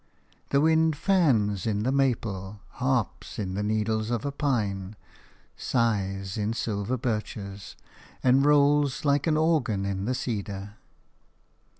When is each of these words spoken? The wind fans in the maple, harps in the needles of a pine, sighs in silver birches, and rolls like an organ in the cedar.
The 0.49 0.61
wind 0.61 0.95
fans 0.95 1.67
in 1.67 1.83
the 1.83 1.91
maple, 1.91 2.59
harps 2.81 3.37
in 3.37 3.53
the 3.53 3.61
needles 3.61 4.09
of 4.09 4.25
a 4.25 4.31
pine, 4.31 4.95
sighs 5.55 6.39
in 6.39 6.53
silver 6.53 6.97
birches, 6.97 7.75
and 8.23 8.43
rolls 8.43 9.05
like 9.05 9.27
an 9.27 9.37
organ 9.37 9.85
in 9.85 10.05
the 10.05 10.15
cedar. 10.15 10.77